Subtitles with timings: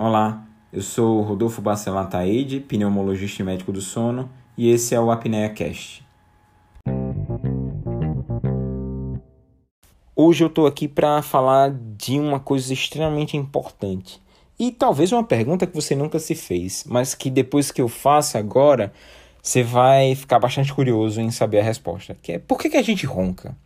[0.00, 5.10] Olá, eu sou Rodolfo Bacelar Taide, pneumologista e médico do sono, e esse é o
[5.10, 6.06] Apnea Cast.
[10.14, 14.22] Hoje eu estou aqui para falar de uma coisa extremamente importante.
[14.56, 18.38] E talvez uma pergunta que você nunca se fez, mas que depois que eu faço
[18.38, 18.92] agora,
[19.42, 22.82] você vai ficar bastante curioso em saber a resposta, que é por que, que a
[22.82, 23.58] gente ronca?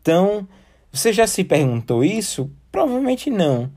[0.00, 0.46] Então,
[0.92, 2.48] você já se perguntou isso?
[2.70, 3.68] Provavelmente não.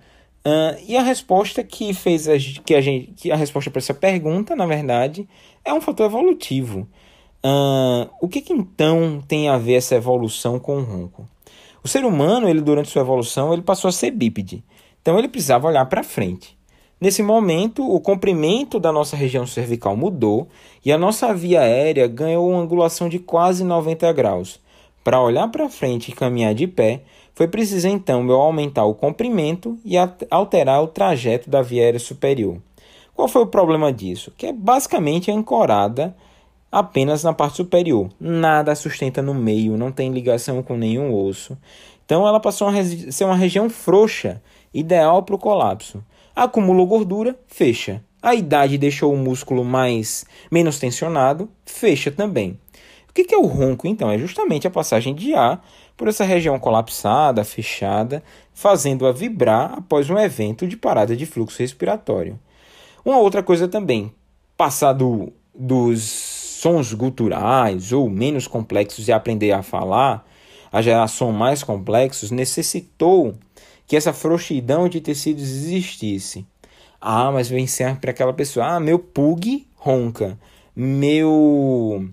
[0.43, 2.33] Uh, e a resposta que fez a,
[2.65, 5.27] que a gente que a resposta para essa pergunta, na verdade,
[5.63, 6.87] é um fator evolutivo.
[7.43, 11.27] Uh, o que, que então tem a ver essa evolução com o ronco?
[11.83, 14.63] O ser humano, ele durante sua evolução, ele passou a ser bípede.
[15.01, 16.57] Então ele precisava olhar para frente.
[16.99, 20.47] Nesse momento, o comprimento da nossa região cervical mudou
[20.85, 24.59] e a nossa via aérea ganhou uma angulação de quase 90 graus.
[25.03, 27.01] Para olhar para frente e caminhar de pé,
[27.41, 29.95] foi preciso então eu aumentar o comprimento e
[30.29, 32.61] alterar o trajeto da via aérea superior.
[33.15, 34.31] Qual foi o problema disso?
[34.37, 36.15] Que é basicamente ancorada
[36.71, 38.11] apenas na parte superior.
[38.19, 41.57] Nada sustenta no meio, não tem ligação com nenhum osso.
[42.05, 44.39] Então ela passou a ser uma região frouxa,
[44.71, 46.03] ideal para o colapso.
[46.35, 48.03] Acumulou gordura, fecha.
[48.21, 52.59] A idade deixou o músculo mais menos tensionado, fecha também.
[53.11, 54.09] O que é o ronco, então?
[54.09, 55.61] É justamente a passagem de ar
[55.97, 62.39] por essa região colapsada, fechada, fazendo-a vibrar após um evento de parada de fluxo respiratório.
[63.03, 64.13] Uma outra coisa também,
[64.55, 70.25] passar do, dos sons guturais ou menos complexos e aprender a falar,
[70.71, 73.35] a gerar sons mais complexos, necessitou
[73.85, 76.45] que essa frouxidão de tecidos existisse.
[77.01, 80.39] Ah, mas vem sempre aquela pessoa, ah, meu pug ronca,
[80.73, 82.07] meu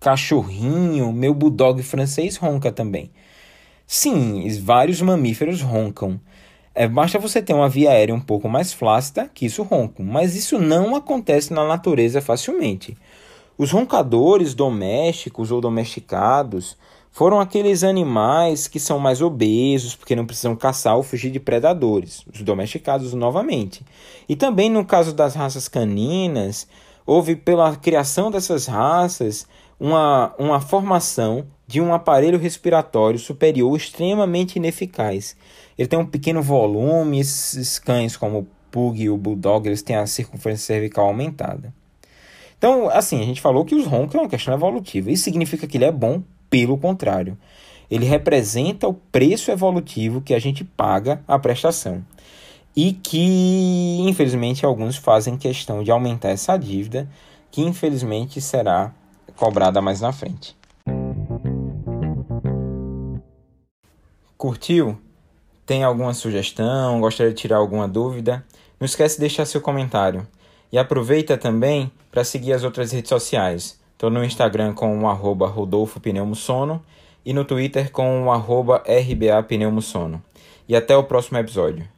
[0.00, 3.10] cachorrinho, meu bulldog francês ronca também.
[3.86, 6.20] Sim, vários mamíferos roncam.
[6.74, 10.36] É, basta você ter uma via aérea um pouco mais flácida que isso ronca, mas
[10.36, 12.96] isso não acontece na natureza facilmente.
[13.56, 16.76] Os roncadores domésticos ou domesticados
[17.10, 22.22] foram aqueles animais que são mais obesos, porque não precisam caçar ou fugir de predadores,
[22.30, 23.82] os domesticados novamente.
[24.28, 26.68] E também no caso das raças caninas,
[27.06, 29.46] houve pela criação dessas raças
[29.78, 35.36] uma, uma formação de um aparelho respiratório superior extremamente ineficaz.
[35.78, 39.96] Ele tem um pequeno volume, esses cães como o Pug e o Bulldog, eles têm
[39.96, 41.72] a circunferência cervical aumentada.
[42.58, 45.10] Então, assim, a gente falou que os roncos é uma questão evolutiva.
[45.10, 46.22] Isso significa que ele é bom?
[46.48, 47.36] Pelo contrário.
[47.90, 52.02] Ele representa o preço evolutivo que a gente paga à prestação.
[52.76, 57.08] E que, infelizmente, alguns fazem questão de aumentar essa dívida,
[57.50, 58.92] que infelizmente será
[59.34, 60.54] cobrada mais na frente.
[64.36, 64.98] Curtiu?
[65.64, 67.00] Tem alguma sugestão?
[67.00, 68.44] Gostaria de tirar alguma dúvida?
[68.78, 70.26] Não esquece de deixar seu comentário.
[70.70, 73.80] E aproveita também para seguir as outras redes sociais.
[73.92, 75.98] Estou no Instagram com o arroba Rodolfo
[77.24, 80.22] e no Twitter com o arroba RBA Pneumosono.
[80.68, 81.95] E até o próximo episódio.